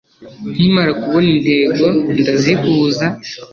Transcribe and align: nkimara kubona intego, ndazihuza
nkimara 0.53 0.91
kubona 1.01 1.27
intego, 1.37 1.85
ndazihuza 2.19 3.05